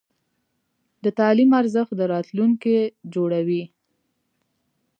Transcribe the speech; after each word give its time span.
د 1.03 1.05
تعلیم 1.19 1.49
ارزښت 1.61 1.91
د 1.99 2.01
راتلونکي 2.13 2.77
جوړوي. 3.13 3.63